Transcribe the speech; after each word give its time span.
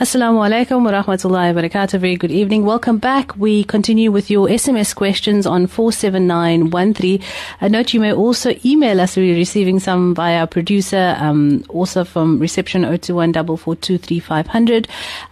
Assalamu 0.00 0.38
alaikum 0.46 0.84
wa 0.84 0.92
rahmatullahi 0.92 1.52
wa 1.52 1.60
barakatuh. 1.60 1.98
Very 1.98 2.14
good 2.14 2.30
evening. 2.30 2.64
Welcome 2.64 2.98
back. 2.98 3.36
We 3.36 3.64
continue 3.64 4.12
with 4.12 4.30
your 4.30 4.46
SMS 4.46 4.94
questions 4.94 5.44
on 5.44 5.66
47913. 5.66 7.20
A 7.60 7.68
note 7.68 7.92
you 7.92 7.98
may 7.98 8.12
also 8.12 8.54
email 8.64 9.00
us. 9.00 9.16
We're 9.16 9.34
receiving 9.34 9.80
some 9.80 10.14
via 10.14 10.38
our 10.38 10.46
producer, 10.46 11.16
um, 11.18 11.64
also 11.68 12.04
from 12.04 12.38
reception 12.38 12.82
021 12.82 13.34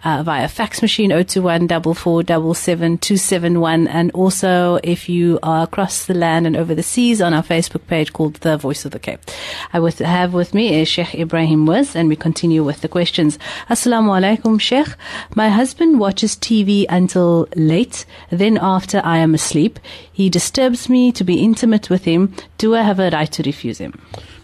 uh, 0.03 0.23
via 0.23 0.49
fax 0.49 0.81
machine 0.81 1.11
021 1.11 3.87
and 3.87 4.11
also 4.11 4.79
if 4.83 5.07
you 5.07 5.39
are 5.43 5.63
across 5.63 6.07
the 6.07 6.13
land 6.13 6.45
and 6.45 6.57
over 6.57 6.75
the 6.75 6.83
seas 6.83 7.21
on 7.21 7.33
our 7.33 7.41
Facebook 7.41 7.87
page 7.87 8.11
called 8.11 8.33
The 8.33 8.57
Voice 8.57 8.83
of 8.83 8.91
the 8.91 8.99
Cape. 8.99 9.21
I 9.71 9.79
have 10.03 10.33
with 10.33 10.53
me 10.53 10.81
is 10.81 10.89
Sheikh 10.89 11.13
Ebrahim 11.13 11.59
Moos 11.59 11.95
and 11.95 12.09
we 12.09 12.17
continue 12.17 12.65
with 12.65 12.81
the 12.81 12.89
questions. 12.89 13.39
Assalamu 13.69 14.11
alaikum. 14.11 14.56
Sheikh. 14.57 14.87
My 15.35 15.49
husband 15.49 15.99
watches 15.99 16.35
TV 16.35 16.85
until 16.89 17.47
late, 17.55 18.05
then 18.29 18.57
after 18.61 19.01
I 19.03 19.17
am 19.17 19.33
asleep, 19.33 19.79
he 20.11 20.29
disturbs 20.29 20.89
me 20.89 21.11
to 21.11 21.23
be 21.23 21.43
intimate 21.43 21.89
with 21.89 22.05
him. 22.05 22.33
Do 22.57 22.75
I 22.75 22.81
have 22.81 22.99
a 22.99 23.09
right 23.09 23.31
to 23.31 23.43
refuse 23.43 23.77
him? 23.77 23.93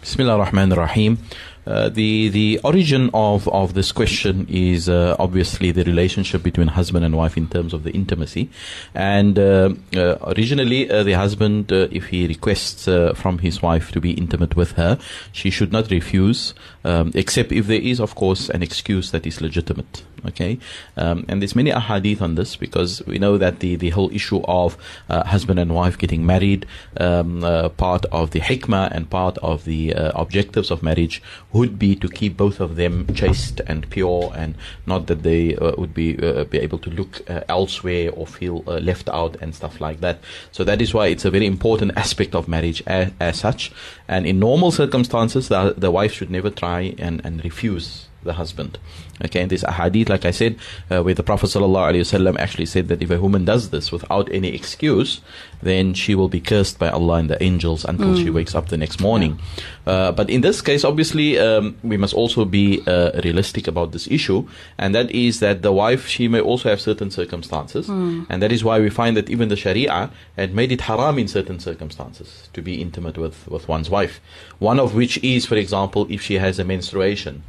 Bismillah 0.00 0.38
ar-Rahman 0.38 0.72
ar-Rahim. 0.72 1.18
Uh, 1.66 1.88
the 1.88 2.28
the 2.28 2.60
origin 2.62 3.10
of, 3.14 3.48
of 3.48 3.74
this 3.74 3.90
question 3.90 4.46
is 4.50 4.88
uh, 4.88 5.16
obviously 5.18 5.70
the 5.70 5.82
relationship 5.84 6.42
between 6.42 6.68
husband 6.68 7.04
and 7.04 7.16
wife 7.16 7.36
in 7.36 7.48
terms 7.48 7.72
of 7.72 7.84
the 7.84 7.90
intimacy, 7.92 8.50
and 8.94 9.38
uh, 9.38 9.70
uh 9.96 10.16
originally 10.36 10.90
uh, 10.90 11.02
the 11.02 11.12
husband, 11.12 11.72
if 11.72 12.06
he 12.06 12.26
requests 12.26 12.84
from 13.14 13.38
his 13.38 13.62
wife 13.62 13.90
to 13.92 14.00
be 14.00 14.12
intimate 14.12 14.56
with 14.56 14.72
her, 14.72 14.98
she 15.32 15.50
should 15.50 15.72
not 15.72 15.90
refuse, 15.90 16.54
um, 16.84 17.10
except 17.14 17.50
if 17.50 17.66
there 17.66 17.80
is, 17.80 17.98
of 18.00 18.14
course, 18.14 18.50
an 18.50 18.62
excuse 18.62 19.10
that 19.10 19.26
is 19.26 19.40
legitimate. 19.40 20.04
Okay, 20.26 20.58
um, 20.96 21.26
and 21.28 21.42
there's 21.42 21.54
many 21.54 21.70
ahadith 21.70 22.22
on 22.22 22.34
this 22.34 22.56
because 22.56 23.02
we 23.06 23.18
know 23.18 23.36
that 23.36 23.60
the, 23.60 23.76
the 23.76 23.90
whole 23.90 24.10
issue 24.10 24.40
of 24.44 24.78
husband 25.10 25.58
and 25.58 25.74
wife 25.74 25.98
getting 25.98 26.24
married, 26.24 26.64
um, 26.98 27.42
part 27.76 28.06
of 28.06 28.30
the 28.30 28.40
hikmah 28.40 28.90
and 28.90 29.10
part 29.10 29.36
of 29.38 29.64
the 29.64 29.92
objectives 30.14 30.70
of 30.70 30.82
marriage 30.82 31.22
would 31.54 31.78
be 31.78 31.94
to 31.96 32.08
keep 32.08 32.36
both 32.36 32.60
of 32.60 32.76
them 32.76 33.06
chaste 33.14 33.60
and 33.66 33.88
pure, 33.88 34.32
and 34.36 34.56
not 34.86 35.06
that 35.06 35.22
they 35.22 35.56
uh, 35.56 35.72
would 35.78 35.94
be 35.94 36.18
uh, 36.18 36.44
be 36.44 36.58
able 36.58 36.78
to 36.80 36.90
look 36.90 37.22
uh, 37.30 37.40
elsewhere 37.48 38.10
or 38.12 38.26
feel 38.26 38.64
uh, 38.66 38.78
left 38.78 39.08
out 39.08 39.36
and 39.40 39.54
stuff 39.54 39.80
like 39.80 40.00
that. 40.00 40.18
So 40.52 40.64
that 40.64 40.82
is 40.82 40.92
why 40.92 41.06
it's 41.06 41.24
a 41.24 41.30
very 41.30 41.46
important 41.46 41.92
aspect 41.96 42.34
of 42.34 42.48
marriage 42.48 42.82
as, 42.86 43.12
as 43.20 43.38
such. 43.38 43.72
And 44.08 44.26
in 44.26 44.38
normal 44.38 44.72
circumstances, 44.72 45.48
the, 45.48 45.74
the 45.78 45.90
wife 45.90 46.12
should 46.12 46.30
never 46.30 46.50
try 46.50 46.94
and, 46.98 47.24
and 47.24 47.42
refuse 47.44 48.08
the 48.24 48.34
husband. 48.34 48.78
Okay, 49.24 49.42
and 49.42 49.50
this 49.50 49.62
hadith, 49.62 50.08
like 50.08 50.24
I 50.24 50.32
said, 50.32 50.56
uh, 50.90 51.02
where 51.02 51.14
the 51.14 51.22
Prophet 51.22 51.46
ﷺ 51.46 52.38
actually 52.38 52.66
said 52.66 52.88
that 52.88 53.00
if 53.00 53.10
a 53.10 53.20
woman 53.20 53.44
does 53.44 53.70
this 53.70 53.92
without 53.92 54.30
any 54.32 54.48
excuse, 54.48 55.20
then 55.62 55.94
she 55.94 56.14
will 56.14 56.28
be 56.28 56.40
cursed 56.40 56.78
by 56.78 56.88
Allah 56.88 57.14
and 57.14 57.30
the 57.30 57.42
angels 57.42 57.84
until 57.84 58.08
mm. 58.08 58.22
she 58.22 58.30
wakes 58.30 58.54
up 58.54 58.68
the 58.68 58.76
next 58.76 59.00
morning. 59.00 59.38
Yeah. 59.86 59.92
Uh, 59.92 60.12
but 60.12 60.30
in 60.30 60.40
this 60.40 60.60
case, 60.60 60.84
obviously, 60.84 61.38
um, 61.38 61.76
we 61.82 61.96
must 61.96 62.14
also 62.14 62.44
be 62.44 62.82
uh, 62.86 63.12
realistic 63.22 63.68
about 63.68 63.92
this 63.92 64.08
issue, 64.08 64.48
and 64.78 64.94
that 64.94 65.10
is 65.10 65.40
that 65.40 65.62
the 65.62 65.72
wife, 65.72 66.06
she 66.06 66.28
may 66.28 66.40
also 66.40 66.68
have 66.68 66.80
certain 66.80 67.10
circumstances, 67.10 67.86
mm. 67.88 68.26
and 68.28 68.42
that 68.42 68.52
is 68.52 68.64
why 68.64 68.80
we 68.80 68.90
find 68.90 69.16
that 69.16 69.30
even 69.30 69.48
the 69.48 69.56
Sharia 69.56 70.10
had 70.36 70.54
made 70.54 70.72
it 70.72 70.82
haram 70.82 71.18
in 71.18 71.28
certain 71.28 71.60
circumstances 71.60 72.48
to 72.52 72.62
be 72.62 72.80
intimate 72.80 73.16
with, 73.16 73.46
with 73.48 73.68
one's 73.68 73.90
wife. 73.90 74.20
One 74.58 74.80
of 74.80 74.94
which 74.94 75.22
is, 75.22 75.46
for 75.46 75.56
example, 75.56 76.06
if 76.10 76.20
she 76.22 76.34
has 76.34 76.58
a 76.58 76.64
menstruation. 76.64 77.42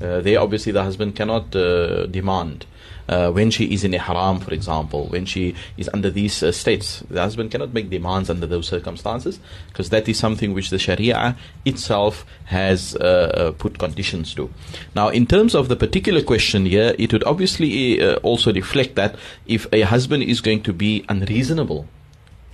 Uh, 0.00 0.20
they 0.20 0.36
obviously 0.36 0.72
the 0.72 0.82
husband 0.82 1.16
cannot 1.16 1.54
uh, 1.56 2.06
demand 2.06 2.66
uh, 3.08 3.30
when 3.30 3.50
she 3.50 3.72
is 3.72 3.84
in 3.84 3.94
ihram, 3.94 4.38
for 4.38 4.52
example, 4.52 5.06
when 5.08 5.24
she 5.24 5.54
is 5.76 5.88
under 5.92 6.10
these 6.10 6.42
uh, 6.42 6.52
states, 6.52 7.02
the 7.10 7.20
husband 7.20 7.50
cannot 7.50 7.72
make 7.72 7.90
demands 7.90 8.30
under 8.30 8.46
those 8.46 8.68
circumstances 8.68 9.40
because 9.68 9.90
that 9.90 10.08
is 10.08 10.18
something 10.18 10.54
which 10.54 10.70
the 10.70 10.78
Sharia 10.78 11.36
itself 11.64 12.24
has 12.44 12.94
uh, 12.96 13.02
uh 13.02 13.52
put 13.52 13.78
conditions 13.78 14.34
to. 14.34 14.50
Now, 14.94 15.08
in 15.08 15.26
terms 15.26 15.54
of 15.54 15.68
the 15.68 15.76
particular 15.76 16.22
question 16.22 16.66
here, 16.66 16.94
it 16.98 17.12
would 17.12 17.24
obviously 17.24 18.02
also 18.16 18.52
reflect 18.52 18.94
that 18.96 19.16
if 19.46 19.66
a 19.72 19.82
husband 19.82 20.22
is 20.22 20.40
going 20.40 20.62
to 20.62 20.72
be 20.72 21.04
unreasonable 21.08 21.86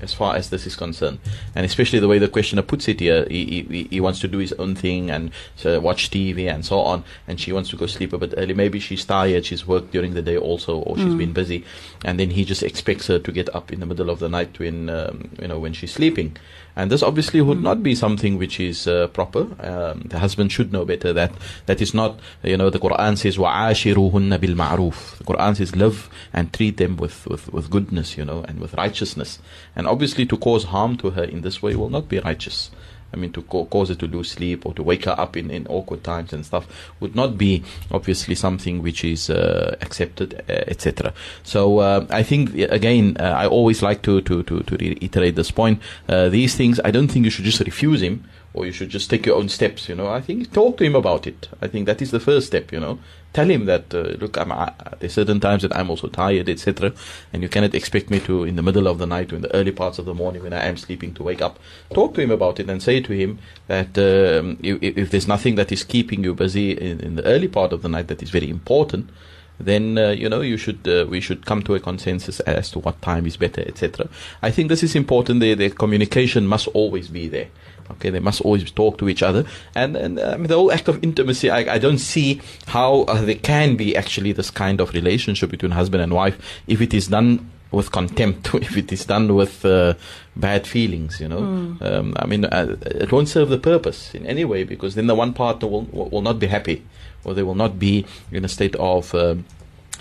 as 0.03 0.13
far 0.13 0.35
as 0.35 0.49
this 0.49 0.65
is 0.65 0.75
concerned. 0.75 1.19
And 1.55 1.65
especially 1.65 1.99
the 1.99 2.07
way 2.07 2.19
the 2.19 2.27
questioner 2.27 2.61
puts 2.61 2.87
it 2.87 2.99
here, 2.99 3.25
he, 3.29 3.65
he, 3.69 3.83
he 3.89 3.99
wants 3.99 4.19
to 4.21 4.27
do 4.27 4.37
his 4.37 4.53
own 4.53 4.75
thing 4.75 5.09
and 5.09 5.31
so 5.55 5.79
watch 5.79 6.09
TV 6.09 6.51
and 6.51 6.65
so 6.65 6.79
on, 6.79 7.03
and 7.27 7.39
she 7.39 7.51
wants 7.51 7.69
to 7.71 7.75
go 7.75 7.85
sleep 7.85 8.13
a 8.13 8.17
bit 8.17 8.33
early. 8.37 8.53
Maybe 8.53 8.79
she's 8.79 9.05
tired, 9.05 9.45
she's 9.45 9.67
worked 9.67 9.91
during 9.91 10.13
the 10.13 10.21
day 10.21 10.37
also, 10.37 10.77
or 10.79 10.97
she's 10.97 11.05
mm. 11.05 11.17
been 11.17 11.33
busy, 11.33 11.65
and 12.05 12.19
then 12.19 12.31
he 12.31 12.45
just 12.45 12.63
expects 12.63 13.07
her 13.07 13.19
to 13.19 13.31
get 13.31 13.53
up 13.55 13.71
in 13.71 13.79
the 13.79 13.85
middle 13.85 14.09
of 14.09 14.19
the 14.19 14.29
night 14.29 14.57
when 14.59 14.89
um, 14.89 15.29
you 15.41 15.47
know 15.47 15.59
when 15.59 15.73
she's 15.73 15.93
sleeping. 15.93 16.37
And 16.79 16.89
this 16.89 17.03
obviously 17.03 17.41
would 17.41 17.61
not 17.61 17.83
be 17.83 17.93
something 17.93 18.37
which 18.37 18.57
is 18.57 18.87
uh, 18.87 19.07
proper. 19.07 19.41
Um, 19.59 20.03
the 20.05 20.19
husband 20.19 20.53
should 20.53 20.71
know 20.71 20.85
better 20.85 21.11
that 21.11 21.33
that 21.65 21.81
is 21.81 21.93
not, 21.93 22.17
you 22.41 22.55
know, 22.55 22.69
the 22.69 22.79
Quran 22.79 23.17
says, 23.17 23.35
وَعَاشِرُهُنَّ 23.35 24.37
بِالْمَعْرُوفِ 24.37 25.17
The 25.17 25.23
Quran 25.25 25.57
says, 25.57 25.75
live 25.75 26.09
and 26.31 26.53
treat 26.53 26.77
them 26.77 26.95
with, 26.95 27.27
with, 27.27 27.51
with 27.51 27.69
goodness, 27.69 28.17
you 28.17 28.23
know, 28.23 28.45
and 28.47 28.61
with 28.61 28.75
righteousness. 28.75 29.39
And 29.75 29.87
obviously 29.94 30.26
to 30.26 30.36
cause 30.36 30.64
harm 30.64 30.96
to 30.96 31.10
her 31.10 31.22
in 31.22 31.42
this 31.42 31.62
way 31.62 31.76
will 31.76 31.88
not 31.88 32.08
be 32.08 32.18
righteous. 32.18 32.70
I 33.12 33.16
mean, 33.16 33.30
to 33.34 33.42
cause 33.42 33.90
her 33.90 33.94
to 33.94 34.08
lose 34.08 34.32
sleep 34.32 34.66
or 34.66 34.74
to 34.74 34.82
wake 34.82 35.04
her 35.04 35.14
up 35.16 35.36
in, 35.36 35.48
in 35.48 35.68
awkward 35.68 36.02
times 36.02 36.32
and 36.32 36.44
stuff 36.44 36.66
would 36.98 37.14
not 37.14 37.38
be 37.38 37.62
obviously 37.92 38.34
something 38.34 38.82
which 38.82 39.04
is 39.04 39.30
uh, 39.30 39.76
accepted, 39.80 40.34
uh, 40.48 40.64
etc. 40.66 41.14
So 41.44 41.78
uh, 41.78 42.06
I 42.10 42.24
think 42.24 42.56
again, 42.56 43.16
uh, 43.20 43.22
I 43.22 43.46
always 43.46 43.82
like 43.82 44.02
to 44.02 44.20
to 44.22 44.42
to, 44.42 44.62
to 44.64 44.76
reiterate 44.76 45.36
this 45.36 45.52
point. 45.52 45.80
Uh, 46.08 46.28
these 46.28 46.56
things, 46.56 46.80
I 46.84 46.90
don't 46.90 47.06
think 47.06 47.24
you 47.24 47.30
should 47.30 47.44
just 47.44 47.60
refuse 47.60 48.02
him 48.02 48.24
or 48.54 48.64
you 48.64 48.72
should 48.72 48.88
just 48.88 49.10
take 49.10 49.26
your 49.26 49.36
own 49.36 49.48
steps. 49.48 49.88
You 49.88 49.96
know, 49.96 50.08
I 50.08 50.20
think 50.20 50.52
talk 50.52 50.78
to 50.78 50.84
him 50.84 50.94
about 50.94 51.26
it. 51.26 51.48
I 51.60 51.66
think 51.66 51.86
that 51.86 52.00
is 52.00 52.12
the 52.12 52.20
first 52.20 52.46
step. 52.46 52.72
You 52.72 52.80
know, 52.80 52.98
tell 53.32 53.50
him 53.50 53.66
that 53.66 53.92
uh, 53.92 54.14
look, 54.22 54.38
I'm, 54.38 54.52
uh, 54.52 54.70
there's 55.00 55.12
certain 55.12 55.40
times 55.40 55.62
that 55.62 55.76
I'm 55.76 55.90
also 55.90 56.06
tired, 56.08 56.48
etc. 56.48 56.92
And 57.32 57.42
you 57.42 57.48
cannot 57.48 57.74
expect 57.74 58.08
me 58.10 58.20
to, 58.20 58.44
in 58.44 58.56
the 58.56 58.62
middle 58.62 58.86
of 58.86 58.98
the 58.98 59.06
night 59.06 59.32
or 59.32 59.36
in 59.36 59.42
the 59.42 59.54
early 59.54 59.72
parts 59.72 59.98
of 59.98 60.06
the 60.06 60.14
morning 60.14 60.44
when 60.44 60.52
I 60.52 60.64
am 60.64 60.76
sleeping, 60.76 61.12
to 61.14 61.24
wake 61.24 61.42
up. 61.42 61.58
Talk 61.92 62.14
to 62.14 62.20
him 62.20 62.30
about 62.30 62.60
it 62.60 62.70
and 62.70 62.82
say 62.82 63.00
to 63.00 63.12
him 63.12 63.40
that 63.66 63.98
um, 63.98 64.56
if, 64.62 64.96
if, 64.98 65.10
there's 65.10 65.28
nothing 65.28 65.56
that 65.56 65.72
is 65.72 65.82
keeping 65.84 66.22
you 66.22 66.34
busy 66.34 66.72
in, 66.72 67.00
in, 67.00 67.16
the 67.16 67.24
early 67.24 67.48
part 67.48 67.72
of 67.72 67.82
the 67.82 67.88
night 67.88 68.06
that 68.08 68.22
is 68.22 68.30
very 68.30 68.48
important, 68.48 69.10
then 69.58 69.98
uh, 69.98 70.10
you 70.10 70.28
know 70.28 70.40
you 70.40 70.56
should 70.56 70.86
uh, 70.86 71.06
we 71.08 71.20
should 71.20 71.46
come 71.46 71.62
to 71.62 71.74
a 71.74 71.80
consensus 71.80 72.40
as 72.40 72.70
to 72.72 72.80
what 72.80 73.00
time 73.02 73.26
is 73.26 73.36
better, 73.36 73.62
etc. 73.62 74.08
I 74.42 74.50
think 74.50 74.68
this 74.68 74.82
is 74.82 74.94
important. 74.94 75.40
The, 75.40 75.54
the 75.54 75.70
communication 75.70 76.46
must 76.46 76.68
always 76.68 77.08
be 77.08 77.28
there. 77.28 77.48
Okay, 77.90 78.10
they 78.10 78.20
must 78.20 78.40
always 78.40 78.70
talk 78.70 78.98
to 78.98 79.08
each 79.08 79.22
other, 79.22 79.44
and 79.74 79.96
and 79.96 80.18
I 80.18 80.36
mean, 80.36 80.46
the 80.46 80.56
whole 80.56 80.72
act 80.72 80.88
of 80.88 81.02
intimacy. 81.04 81.50
I, 81.50 81.74
I 81.74 81.78
don't 81.78 81.98
see 81.98 82.40
how 82.66 83.02
uh, 83.02 83.22
there 83.22 83.34
can 83.34 83.76
be 83.76 83.96
actually 83.96 84.32
this 84.32 84.50
kind 84.50 84.80
of 84.80 84.94
relationship 84.94 85.50
between 85.50 85.72
husband 85.72 86.02
and 86.02 86.12
wife 86.12 86.38
if 86.66 86.80
it 86.80 86.94
is 86.94 87.08
done 87.08 87.50
with 87.78 87.90
contempt, 87.92 88.54
if 88.54 88.76
it 88.76 88.92
is 88.92 89.04
done 89.04 89.34
with 89.34 89.64
uh, 89.64 89.94
bad 90.36 90.66
feelings, 90.66 91.20
you 91.20 91.28
know. 91.28 91.40
Mm. 91.40 91.82
Um, 91.82 92.14
I 92.16 92.26
mean, 92.26 92.44
uh, 92.44 92.76
it 92.82 93.12
won't 93.12 93.28
serve 93.28 93.48
the 93.48 93.58
purpose 93.58 94.14
in 94.14 94.26
any 94.26 94.44
way 94.44 94.64
because 94.64 94.94
then 94.94 95.06
the 95.06 95.14
one 95.14 95.32
partner 95.32 95.68
will 95.68 95.86
will 95.92 96.22
not 96.22 96.38
be 96.38 96.46
happy, 96.46 96.84
or 97.24 97.34
they 97.34 97.42
will 97.42 97.54
not 97.54 97.78
be 97.78 98.06
in 98.30 98.44
a 98.44 98.48
state 98.48 98.76
of 98.76 99.14
um, 99.14 99.44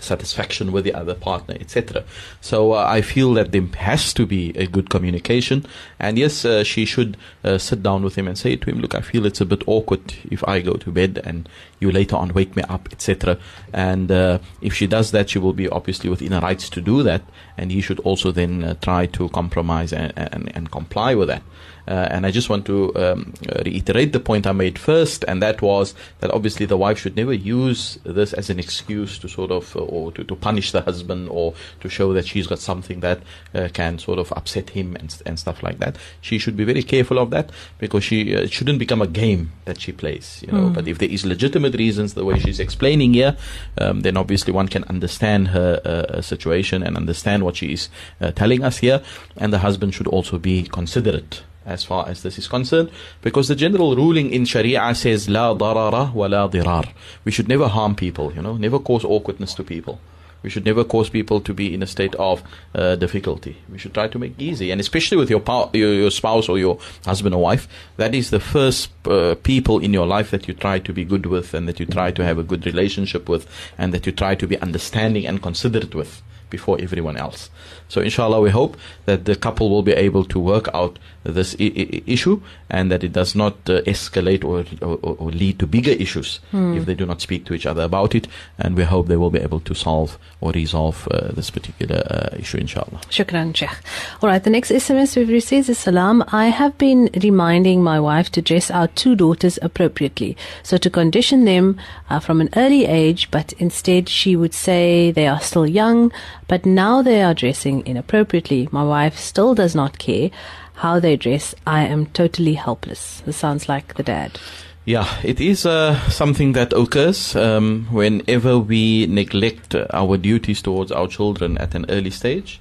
satisfaction 0.03 0.71
with 0.71 0.83
the 0.83 0.93
other 0.93 1.15
partner, 1.15 1.55
etc. 1.59 2.03
So 2.41 2.73
uh, 2.73 2.85
I 2.87 3.01
feel 3.01 3.33
that 3.33 3.51
there 3.51 3.65
has 3.77 4.13
to 4.13 4.25
be 4.25 4.51
a 4.55 4.67
good 4.67 4.89
communication, 4.89 5.65
and 5.99 6.17
yes, 6.17 6.45
uh, 6.45 6.63
she 6.63 6.85
should 6.85 7.17
uh, 7.43 7.57
sit 7.57 7.81
down 7.81 8.03
with 8.03 8.15
him 8.15 8.27
and 8.27 8.37
say 8.37 8.55
to 8.55 8.69
him, 8.69 8.79
"Look, 8.79 8.95
I 8.95 9.01
feel 9.01 9.25
it's 9.25 9.41
a 9.41 9.45
bit 9.45 9.63
awkward 9.65 10.13
if 10.29 10.47
I 10.47 10.61
go 10.61 10.73
to 10.73 10.91
bed 10.91 11.21
and 11.23 11.49
you 11.83 11.91
later 11.91 12.15
on 12.15 12.33
wake 12.33 12.55
me 12.55 12.63
up, 12.63 12.89
etc." 12.91 13.37
And 13.73 14.11
uh, 14.11 14.39
if 14.61 14.73
she 14.73 14.87
does 14.87 15.11
that, 15.11 15.29
she 15.29 15.39
will 15.39 15.53
be 15.53 15.69
obviously 15.69 16.09
within 16.09 16.31
her 16.31 16.39
rights 16.39 16.69
to 16.69 16.81
do 16.81 17.03
that, 17.03 17.21
and 17.57 17.71
he 17.71 17.81
should 17.81 17.99
also 17.99 18.31
then 18.31 18.63
uh, 18.63 18.73
try 18.81 19.05
to 19.17 19.29
compromise 19.29 19.93
and, 19.93 20.13
and, 20.15 20.51
and 20.55 20.71
comply 20.71 21.15
with 21.15 21.27
that. 21.27 21.43
Uh, 21.87 22.07
and 22.11 22.25
I 22.25 22.31
just 22.31 22.49
want 22.49 22.65
to 22.67 22.95
um, 22.95 23.33
reiterate 23.65 24.13
the 24.13 24.19
point 24.19 24.47
I 24.47 24.53
made 24.53 24.79
first, 24.79 25.25
and 25.27 25.41
that 25.41 25.61
was 25.61 25.93
that 26.19 26.31
obviously 26.31 26.65
the 26.65 26.77
wife 26.77 26.99
should 26.99 27.17
never 27.17 27.33
use 27.33 27.99
this 28.05 28.31
as 28.33 28.49
an 28.49 28.57
excuse 28.57 29.19
to 29.19 29.27
sort 29.27 29.51
of, 29.51 29.75
uh, 29.75 29.79
or 29.79 30.11
to, 30.13 30.23
to 30.23 30.35
punish 30.35 30.71
the 30.71 30.81
husband, 30.81 31.27
or 31.29 31.53
to 31.81 31.89
show 31.89 32.13
that 32.13 32.25
she's 32.25 32.47
got 32.47 32.59
something 32.59 33.01
that 33.01 33.19
uh, 33.53 33.67
can 33.73 33.99
sort 33.99 34.19
of 34.19 34.31
upset 34.33 34.69
him 34.69 34.95
and, 34.95 35.21
and 35.25 35.37
stuff 35.37 35.61
like 35.61 35.79
that. 35.79 35.97
She 36.21 36.37
should 36.37 36.55
be 36.55 36.63
very 36.63 36.83
careful 36.83 37.19
of 37.19 37.31
that 37.31 37.51
because 37.79 38.03
she 38.03 38.33
uh, 38.33 38.47
shouldn't 38.47 38.79
become 38.79 39.01
a 39.01 39.07
game 39.07 39.51
that 39.65 39.81
she 39.81 39.91
plays, 39.91 40.41
you 40.45 40.53
know. 40.53 40.69
Mm. 40.69 40.73
But 40.73 40.87
if 40.87 40.99
there 40.99 41.09
is 41.09 41.25
legitimate 41.25 41.72
reasons, 41.73 42.13
the 42.13 42.25
way 42.25 42.39
she's 42.39 42.59
explaining 42.59 43.13
here, 43.13 43.35
um, 43.77 44.01
then 44.01 44.17
obviously 44.17 44.53
one 44.53 44.67
can 44.67 44.83
understand 44.85 45.49
her 45.49 45.81
uh, 45.85 46.21
situation 46.21 46.83
and 46.83 46.97
understand 46.97 47.43
what 47.43 47.55
she 47.55 47.73
is 47.73 47.89
uh, 48.21 48.31
telling 48.31 48.63
us 48.63 48.77
here, 48.77 49.01
and 49.37 49.51
the 49.51 49.59
husband 49.59 49.93
should 49.93 50.07
also 50.07 50.37
be 50.37 50.63
considerate 50.63 51.43
as 51.65 51.83
far 51.83 52.07
as 52.09 52.23
this 52.23 52.37
is 52.37 52.47
concerned, 52.47 52.91
because 53.21 53.47
the 53.47 53.55
general 53.55 53.95
ruling 53.95 54.31
in 54.31 54.43
Sharia 54.45 54.93
says 54.93 55.29
la 55.29 55.53
darara 55.55 56.13
wa 56.13 56.25
la 56.25 56.49
dirar. 56.49 56.91
We 57.23 57.31
should 57.31 57.47
never 57.47 57.67
harm 57.69 57.95
people, 57.95 58.33
you 58.33 58.41
know, 58.41 58.57
never 58.57 58.79
cause 58.79 59.05
awkwardness 59.05 59.53
to 59.55 59.63
people. 59.63 59.99
We 60.43 60.49
should 60.49 60.65
never 60.65 60.83
cause 60.83 61.09
people 61.09 61.41
to 61.41 61.53
be 61.53 61.73
in 61.73 61.81
a 61.81 61.87
state 61.87 62.15
of 62.15 62.43
uh, 62.75 62.95
difficulty. 62.95 63.57
We 63.71 63.77
should 63.77 63.93
try 63.93 64.07
to 64.09 64.19
make 64.19 64.39
easy, 64.39 64.71
and 64.71 64.79
especially 64.79 65.17
with 65.17 65.29
your, 65.29 65.41
your, 65.73 65.93
your 65.93 66.11
spouse 66.11 66.49
or 66.49 66.59
your 66.59 66.77
husband 67.05 67.33
or 67.33 67.41
wife, 67.41 67.67
that 67.97 68.13
is 68.13 68.29
the 68.29 68.39
first 68.39 68.91
uh, 69.07 69.35
people 69.43 69.79
in 69.79 69.93
your 69.93 70.05
life 70.05 70.31
that 70.31 70.47
you 70.47 70.53
try 70.53 70.79
to 70.79 70.93
be 70.93 71.05
good 71.05 71.25
with, 71.25 71.53
and 71.53 71.67
that 71.67 71.79
you 71.79 71.85
try 71.85 72.11
to 72.11 72.23
have 72.23 72.37
a 72.37 72.43
good 72.43 72.65
relationship 72.65 73.29
with, 73.29 73.47
and 73.77 73.93
that 73.93 74.05
you 74.05 74.11
try 74.11 74.35
to 74.35 74.45
be 74.45 74.59
understanding 74.59 75.25
and 75.25 75.41
considerate 75.41 75.95
with 75.95 76.21
before 76.57 76.77
everyone 76.85 77.17
else. 77.25 77.49
So, 77.93 78.01
inshallah, 78.01 78.39
we 78.41 78.49
hope 78.49 78.73
that 79.09 79.25
the 79.25 79.35
couple 79.45 79.67
will 79.73 79.83
be 79.91 79.91
able 80.07 80.23
to 80.33 80.39
work 80.53 80.67
out 80.73 80.93
this 81.37 81.49
I- 81.59 81.73
I- 81.83 82.01
issue 82.15 82.35
and 82.69 82.91
that 82.91 83.03
it 83.03 83.13
does 83.13 83.35
not 83.35 83.53
uh, 83.69 83.81
escalate 83.93 84.43
or, 84.49 84.57
or, 84.87 85.15
or 85.21 85.29
lead 85.31 85.55
to 85.59 85.67
bigger 85.67 85.91
issues 86.05 86.39
if 86.77 86.85
they 86.87 86.95
do 87.01 87.05
not 87.05 87.21
speak 87.21 87.41
to 87.45 87.53
each 87.53 87.65
other 87.71 87.83
about 87.83 88.15
it. 88.15 88.27
And 88.63 88.75
we 88.79 88.83
hope 88.83 89.07
they 89.07 89.17
will 89.23 89.29
be 89.29 89.39
able 89.47 89.59
to 89.69 89.73
solve 89.75 90.17
or 90.41 90.51
resolve 90.51 91.07
uh, 91.11 91.31
this 91.37 91.49
particular 91.51 91.99
uh, 92.09 92.35
issue, 92.43 92.57
inshallah. 92.57 92.99
Shukran, 93.09 93.55
Sheikh. 93.55 93.75
All 94.21 94.29
right, 94.29 94.43
the 94.43 94.49
next 94.49 94.71
SMS 94.71 95.15
we've 95.15 95.29
received 95.29 95.69
is 95.69 95.77
Salam. 95.77 96.23
I 96.31 96.47
have 96.61 96.77
been 96.77 97.09
reminding 97.21 97.83
my 97.83 97.99
wife 97.99 98.29
to 98.31 98.41
dress 98.41 98.71
our 98.71 98.87
two 99.01 99.15
daughters 99.15 99.59
appropriately. 99.61 100.35
So 100.63 100.77
to 100.77 100.89
condition 100.89 101.45
them 101.45 101.77
uh, 102.09 102.19
from 102.19 102.41
an 102.41 102.49
early 102.55 102.85
age, 102.85 103.29
but 103.31 103.53
instead 103.59 104.09
she 104.09 104.35
would 104.35 104.53
say 104.53 105.11
they 105.11 105.27
are 105.27 105.39
still 105.41 105.67
young, 105.67 106.11
but 106.53 106.67
now 106.67 107.01
they 107.01 107.23
are 107.23 107.33
dressing 107.33 107.83
inappropriately. 107.83 108.69
My 108.71 108.83
wife 108.83 109.17
still 109.17 109.55
does 109.55 109.73
not 109.73 109.97
care 109.97 110.29
how 110.75 110.99
they 110.99 111.15
dress. 111.15 111.55
I 111.65 111.87
am 111.87 112.05
totally 112.05 112.53
helpless. 112.53 113.21
This 113.21 113.37
sounds 113.37 113.67
like 113.67 113.95
the 113.95 114.03
dad. 114.03 114.39
Yeah, 114.85 115.07
it 115.23 115.39
is 115.39 115.65
uh, 115.65 115.97
something 116.09 116.51
that 116.53 116.73
occurs 116.73 117.37
um, 117.37 117.87
whenever 117.89 118.59
we 118.59 119.05
neglect 119.07 119.75
our 119.75 120.17
duties 120.17 120.61
towards 120.61 120.91
our 120.91 121.07
children 121.07 121.57
at 121.57 121.73
an 121.73 121.85
early 121.87 122.09
stage. 122.09 122.59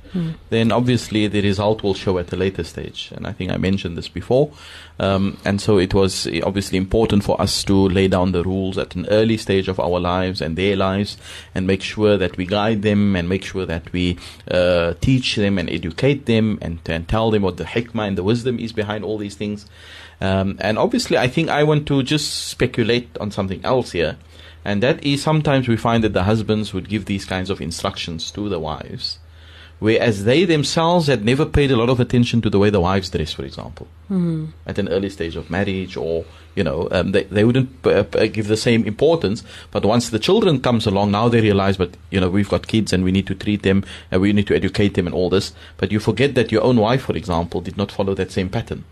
Then 0.50 0.70
obviously 0.70 1.26
the 1.26 1.40
result 1.40 1.82
will 1.82 1.94
show 1.94 2.18
at 2.18 2.32
a 2.32 2.36
later 2.36 2.62
stage, 2.62 3.10
and 3.16 3.26
I 3.26 3.32
think 3.32 3.50
I 3.50 3.56
mentioned 3.56 3.96
this 3.96 4.08
before. 4.08 4.52
Um, 5.00 5.38
and 5.44 5.60
so 5.60 5.78
it 5.78 5.94
was 5.94 6.28
obviously 6.44 6.78
important 6.78 7.24
for 7.24 7.40
us 7.40 7.64
to 7.64 7.88
lay 7.88 8.06
down 8.08 8.32
the 8.32 8.44
rules 8.44 8.78
at 8.78 8.94
an 8.94 9.06
early 9.08 9.36
stage 9.36 9.66
of 9.66 9.80
our 9.80 9.98
lives 9.98 10.40
and 10.40 10.56
their 10.56 10.76
lives, 10.76 11.16
and 11.54 11.66
make 11.66 11.82
sure 11.82 12.18
that 12.18 12.36
we 12.36 12.46
guide 12.46 12.82
them 12.82 13.16
and 13.16 13.28
make 13.28 13.44
sure 13.44 13.66
that 13.66 13.90
we 13.92 14.18
uh, 14.48 14.94
teach 15.00 15.34
them 15.36 15.58
and 15.58 15.68
educate 15.70 16.26
them 16.26 16.58
and, 16.60 16.78
and 16.86 17.08
tell 17.08 17.30
them 17.30 17.42
what 17.42 17.56
the 17.56 17.64
hikmah 17.64 18.06
and 18.06 18.18
the 18.18 18.22
wisdom 18.22 18.60
is 18.60 18.72
behind 18.72 19.02
all 19.02 19.18
these 19.18 19.34
things. 19.34 19.66
Um, 20.20 20.56
and 20.60 20.78
obviously, 20.78 21.18
I 21.18 21.26
think 21.26 21.48
I 21.48 21.64
want 21.64 21.88
to 21.88 22.02
just 22.12 22.48
speculate 22.54 23.08
on 23.18 23.30
something 23.30 23.64
else 23.64 23.92
here. 23.92 24.16
And 24.64 24.82
that 24.82 25.04
is 25.04 25.22
sometimes 25.22 25.66
we 25.66 25.76
find 25.76 26.04
that 26.04 26.12
the 26.12 26.24
husbands 26.24 26.72
would 26.74 26.88
give 26.88 27.06
these 27.06 27.24
kinds 27.24 27.50
of 27.50 27.60
instructions 27.60 28.30
to 28.32 28.48
the 28.48 28.60
wives, 28.60 29.18
whereas 29.80 30.24
they 30.24 30.44
themselves 30.44 31.08
had 31.08 31.24
never 31.24 31.46
paid 31.46 31.70
a 31.72 31.76
lot 31.76 31.90
of 31.90 31.98
attention 31.98 32.40
to 32.42 32.50
the 32.50 32.58
way 32.58 32.70
the 32.70 32.86
wives 32.88 33.10
dress, 33.10 33.32
for 33.32 33.44
example, 33.44 33.88
hmm. 34.08 34.46
at 34.66 34.78
an 34.78 34.88
early 34.88 35.10
stage 35.10 35.36
of 35.36 35.50
marriage, 35.50 35.96
or 35.96 36.24
you 36.54 36.64
know, 36.64 36.88
um, 36.90 37.12
they 37.12 37.24
they 37.24 37.44
wouldn't 37.44 37.70
uh, 37.84 38.04
uh, 38.14 38.26
give 38.26 38.48
the 38.48 38.56
same 38.56 38.84
importance. 38.84 39.42
But 39.70 39.84
once 39.84 40.10
the 40.10 40.18
children 40.18 40.60
comes 40.60 40.86
along, 40.86 41.10
now 41.12 41.28
they 41.28 41.40
realize, 41.40 41.76
but 41.76 41.96
you 42.10 42.20
know, 42.20 42.28
we've 42.28 42.48
got 42.48 42.66
kids 42.66 42.92
and 42.92 43.04
we 43.04 43.12
need 43.12 43.26
to 43.26 43.34
treat 43.34 43.62
them 43.62 43.84
and 44.10 44.20
we 44.20 44.32
need 44.32 44.46
to 44.48 44.54
educate 44.54 44.94
them 44.94 45.06
and 45.06 45.14
all 45.14 45.30
this. 45.30 45.52
But 45.76 45.92
you 45.92 46.00
forget 46.00 46.34
that 46.34 46.52
your 46.52 46.62
own 46.62 46.76
wife, 46.76 47.02
for 47.02 47.16
example, 47.16 47.60
did 47.60 47.76
not 47.76 47.90
follow 47.90 48.14
that 48.14 48.30
same 48.30 48.48
pattern. 48.48 48.84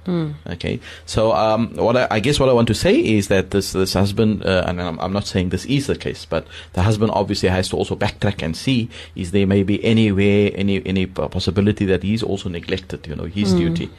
Okay, 0.46 0.80
so 1.06 1.32
um, 1.32 1.74
what 1.76 1.96
I, 1.96 2.06
I 2.10 2.20
guess 2.20 2.40
what 2.40 2.48
I 2.48 2.52
want 2.52 2.68
to 2.68 2.74
say 2.74 2.98
is 2.98 3.28
that 3.28 3.50
this 3.50 3.72
this 3.72 3.94
husband, 3.94 4.44
uh, 4.44 4.64
and 4.66 4.80
I'm, 4.80 4.98
I'm 5.00 5.12
not 5.12 5.26
saying 5.26 5.50
this 5.50 5.66
is 5.66 5.86
the 5.86 5.96
case, 5.96 6.24
but 6.24 6.46
the 6.72 6.82
husband 6.82 7.12
obviously 7.14 7.48
has 7.48 7.68
to 7.70 7.76
also 7.76 7.94
backtrack 7.96 8.42
and 8.42 8.56
see 8.56 8.88
is 9.14 9.30
there 9.32 9.46
maybe 9.46 9.84
anywhere 9.84 10.50
any 10.54 10.84
any 10.86 11.06
possibility 11.06 11.84
that 11.86 12.02
he's 12.02 12.22
also 12.22 12.48
neglected, 12.48 13.06
you 13.06 13.16
know, 13.16 13.24
his 13.24 13.52
duty. 13.54 13.90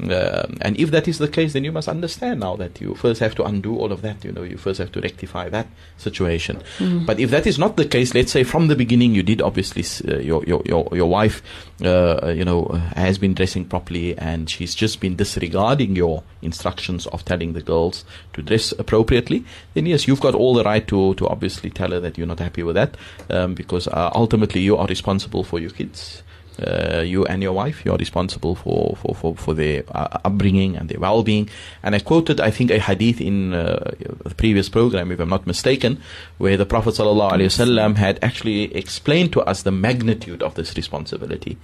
Um, 0.00 0.58
and 0.60 0.78
if 0.78 0.90
that 0.92 1.08
is 1.08 1.18
the 1.18 1.26
case, 1.28 1.54
then 1.54 1.64
you 1.64 1.72
must 1.72 1.88
understand 1.88 2.40
now 2.40 2.54
that 2.56 2.80
you 2.80 2.94
first 2.94 3.20
have 3.20 3.34
to 3.36 3.44
undo 3.44 3.76
all 3.76 3.90
of 3.90 4.02
that. 4.02 4.24
You 4.24 4.32
know, 4.32 4.42
you 4.42 4.56
first 4.56 4.78
have 4.78 4.92
to 4.92 5.00
rectify 5.00 5.48
that 5.48 5.66
situation. 5.96 6.62
But 7.04 7.18
if 7.18 7.30
that 7.30 7.46
is 7.46 7.58
not 7.58 7.76
the 7.76 7.84
case, 7.84 8.14
let's 8.14 8.30
say 8.30 8.44
from 8.44 8.68
the 8.68 8.76
beginning 8.76 9.14
you 9.14 9.22
did 9.22 9.42
obviously 9.42 9.84
uh, 10.10 10.18
your 10.18 10.44
your 10.44 10.62
your 10.64 10.88
your 10.92 11.06
wife, 11.10 11.42
uh, 11.84 12.28
you 12.28 12.44
know, 12.44 12.66
uh, 12.66 12.78
has 12.94 13.18
been 13.18 13.34
dressing 13.34 13.64
properly 13.64 14.16
and 14.18 14.48
she's 14.48 14.74
just 14.74 15.00
been 15.00 15.16
disregarding 15.16 15.96
your 15.96 16.22
instructions 16.42 17.06
of 17.08 17.24
telling 17.24 17.54
the 17.54 17.62
girls 17.62 18.04
to 18.34 18.42
dress 18.42 18.72
appropriately. 18.78 19.44
Then 19.74 19.86
yes, 19.86 20.06
you've 20.06 20.20
got 20.20 20.34
all 20.34 20.54
the 20.54 20.64
right 20.64 20.86
to 20.88 21.14
to 21.14 21.28
obviously 21.28 21.70
tell 21.70 21.90
her 21.90 22.00
that 22.00 22.16
you're 22.16 22.26
not 22.26 22.38
happy 22.38 22.62
with 22.62 22.76
that, 22.76 22.96
um, 23.30 23.54
because 23.54 23.88
uh, 23.88 24.10
ultimately 24.14 24.60
you 24.60 24.76
are 24.76 24.86
responsible 24.86 25.42
for 25.42 25.58
your 25.58 25.70
kids 25.70 26.22
uh, 26.61 27.01
you 27.01 27.25
and 27.25 27.41
your 27.41 27.53
wife, 27.53 27.83
you 27.85 27.91
are 27.91 27.97
responsible 27.97 28.55
for, 28.55 28.95
for, 28.97 29.15
for, 29.15 29.35
for 29.35 29.53
their 29.53 29.83
uh, 29.91 30.19
upbringing 30.23 30.75
and 30.75 30.89
their 30.89 30.99
well-being. 30.99 31.49
And 31.81 31.95
I 31.95 31.99
quoted, 31.99 32.39
I 32.39 32.51
think, 32.51 32.71
a 32.71 32.79
hadith 32.79 33.19
in 33.19 33.53
uh, 33.53 33.91
the 34.23 34.35
previous 34.35 34.69
program, 34.69 35.11
if 35.11 35.19
I'm 35.19 35.29
not 35.29 35.47
mistaken, 35.47 36.01
where 36.37 36.57
the 36.57 36.65
Prophet 36.65 36.93
ﷺ 36.93 37.95
had 37.95 38.19
actually 38.21 38.75
explained 38.75 39.33
to 39.33 39.41
us 39.41 39.63
the 39.63 39.71
magnitude 39.71 40.43
of 40.43 40.55
this 40.55 40.75
responsibility. 40.75 41.57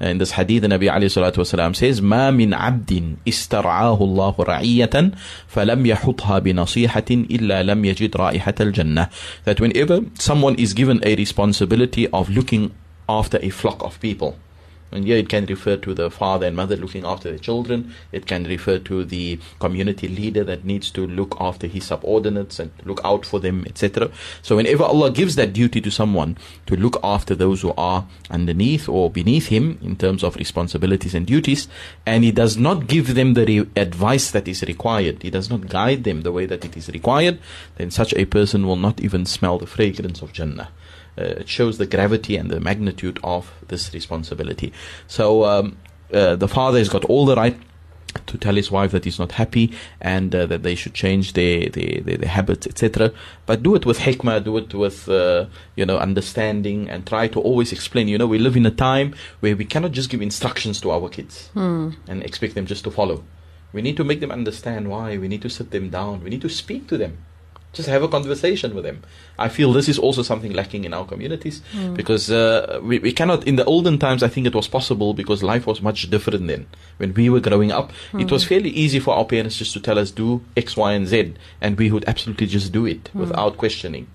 In 0.00 0.18
this 0.18 0.32
hadith, 0.32 0.62
the 0.62 0.68
Nabi 0.68 0.90
ﷺ 0.90 1.76
says, 1.76 2.00
ما 2.00 2.30
من 2.30 2.52
عبد 2.52 3.16
استرعاه 3.28 4.02
الله 4.02 4.34
رعية 4.38 5.12
فلم 5.48 5.86
يحطها 5.86 6.38
بنصيحة 6.38 7.10
إلا 7.10 7.62
لم 7.62 7.84
يجد 7.84 8.16
رائحة 8.16 8.54
الجنة. 8.60 9.08
That 9.44 9.60
whenever 9.60 10.00
someone 10.18 10.56
is 10.56 10.74
given 10.74 11.00
a 11.04 11.14
responsibility 11.14 12.08
of 12.08 12.28
looking 12.28 12.72
after 13.07 13.39
a 13.41 13.49
flock 13.49 13.83
of 13.83 13.99
people. 13.99 14.37
And 14.91 15.05
here 15.05 15.17
it 15.17 15.27
can 15.27 15.45
refer 15.45 15.75
to 15.77 15.93
the 15.93 16.09
father 16.09 16.47
and 16.47 16.55
mother 16.55 16.77
looking 16.77 17.05
after 17.05 17.29
their 17.29 17.39
children. 17.39 17.93
It 18.11 18.25
can 18.25 18.45
refer 18.45 18.79
to 18.79 19.03
the 19.03 19.39
community 19.59 20.07
leader 20.07 20.45
that 20.45 20.63
needs 20.63 20.91
to 20.91 21.05
look 21.05 21.35
after 21.39 21.67
his 21.67 21.85
subordinates 21.85 22.59
and 22.59 22.71
look 22.85 23.01
out 23.03 23.25
for 23.25 23.39
them, 23.39 23.65
etc. 23.67 24.09
So 24.41 24.55
whenever 24.55 24.85
Allah 24.85 25.11
gives 25.11 25.35
that 25.35 25.51
duty 25.51 25.81
to 25.81 25.91
someone 25.91 26.37
to 26.67 26.77
look 26.77 26.99
after 27.03 27.35
those 27.35 27.61
who 27.61 27.73
are 27.77 28.07
underneath 28.29 28.87
or 28.87 29.09
beneath 29.09 29.47
him 29.47 29.77
in 29.81 29.97
terms 29.97 30.23
of 30.23 30.37
responsibilities 30.37 31.13
and 31.13 31.27
duties, 31.27 31.67
and 32.05 32.23
He 32.23 32.31
does 32.31 32.55
not 32.55 32.87
give 32.87 33.13
them 33.13 33.33
the 33.33 33.45
re- 33.45 33.69
advice 33.75 34.31
that 34.31 34.47
is 34.47 34.63
required, 34.63 35.21
He 35.21 35.29
does 35.29 35.49
not 35.49 35.67
guide 35.67 36.05
them 36.05 36.21
the 36.21 36.31
way 36.31 36.45
that 36.45 36.63
it 36.63 36.77
is 36.77 36.87
required, 36.89 37.39
then 37.75 37.91
such 37.91 38.13
a 38.13 38.25
person 38.25 38.65
will 38.65 38.77
not 38.77 39.01
even 39.01 39.25
smell 39.25 39.57
the 39.57 39.67
fragrance 39.67 40.21
of 40.21 40.31
Jannah 40.31 40.69
it 41.17 41.49
shows 41.49 41.77
the 41.77 41.85
gravity 41.85 42.37
and 42.37 42.49
the 42.49 42.59
magnitude 42.59 43.19
of 43.23 43.51
this 43.67 43.93
responsibility. 43.93 44.73
So 45.07 45.45
um, 45.45 45.77
uh, 46.13 46.35
the 46.35 46.47
father 46.47 46.77
has 46.77 46.89
got 46.89 47.05
all 47.05 47.25
the 47.25 47.35
right 47.35 47.57
to 48.25 48.37
tell 48.37 48.55
his 48.55 48.71
wife 48.71 48.91
that 48.91 49.05
he's 49.05 49.19
not 49.19 49.33
happy 49.33 49.71
and 50.01 50.33
uh, 50.33 50.45
that 50.45 50.63
they 50.63 50.75
should 50.75 50.93
change 50.93 51.33
their 51.33 51.69
their, 51.69 52.01
their, 52.01 52.17
their 52.17 52.29
habits, 52.29 52.65
etc. 52.65 53.11
But 53.45 53.63
do 53.63 53.75
it 53.75 53.85
with 53.85 53.99
hikmah, 53.99 54.43
do 54.43 54.57
it 54.57 54.73
with 54.73 55.07
uh, 55.09 55.45
you 55.75 55.85
know 55.85 55.97
understanding, 55.97 56.89
and 56.89 57.05
try 57.05 57.27
to 57.27 57.39
always 57.39 57.71
explain. 57.71 58.07
You 58.07 58.17
know, 58.17 58.27
we 58.27 58.39
live 58.39 58.57
in 58.57 58.65
a 58.65 58.71
time 58.71 59.15
where 59.41 59.55
we 59.55 59.65
cannot 59.65 59.91
just 59.91 60.09
give 60.09 60.21
instructions 60.21 60.81
to 60.81 60.91
our 60.91 61.09
kids 61.09 61.49
and 62.07 62.23
expect 62.23 62.55
them 62.55 62.65
just 62.65 62.83
to 62.85 62.91
follow. 62.91 63.23
We 63.73 63.81
need 63.81 63.97
to 63.97 64.03
make 64.03 64.21
them 64.21 64.31
understand 64.31 64.89
why. 64.89 65.17
We 65.17 65.27
need 65.27 65.41
to 65.41 65.49
sit 65.49 65.71
them 65.71 65.89
down. 65.89 66.23
We 66.23 66.29
need 66.29 66.41
to 66.41 66.49
speak 66.49 66.87
to 66.87 66.97
them 66.97 67.17
just 67.77 67.87
have 67.87 68.03
a 68.03 68.07
conversation 68.07 68.75
with 68.75 68.83
them. 68.83 69.03
I 69.39 69.47
feel 69.49 69.71
this 69.71 69.87
is 69.87 69.97
also 69.97 70.23
something 70.23 70.51
lacking 70.51 70.83
in 70.83 70.93
our 70.93 71.05
communities 71.05 71.61
hmm. 71.71 71.93
because 71.93 72.29
uh, 72.29 72.79
we, 72.83 72.99
we 72.99 73.13
cannot. 73.13 73.47
In 73.47 73.55
the 73.55 73.65
olden 73.65 73.97
times, 73.97 74.23
I 74.23 74.27
think 74.27 74.45
it 74.45 74.55
was 74.55 74.67
possible 74.67 75.13
because 75.13 75.41
life 75.43 75.65
was 75.65 75.81
much 75.81 76.09
different 76.09 76.47
then. 76.47 76.67
When 76.97 77.13
we 77.13 77.29
were 77.29 77.39
growing 77.39 77.71
up, 77.71 77.91
it 78.13 78.31
was 78.31 78.43
hmm. 78.43 78.49
fairly 78.49 78.69
easy 78.71 78.99
for 78.99 79.15
our 79.15 79.25
parents 79.25 79.57
just 79.57 79.73
to 79.73 79.79
tell 79.79 79.97
us 79.97 80.11
do 80.11 80.43
X, 80.57 80.75
Y, 80.75 80.91
and 80.91 81.07
Z, 81.07 81.35
and 81.61 81.77
we 81.77 81.91
would 81.91 82.05
absolutely 82.05 82.47
just 82.47 82.71
do 82.71 82.85
it 82.85 83.07
hmm. 83.09 83.19
without 83.19 83.57
questioning. 83.57 84.07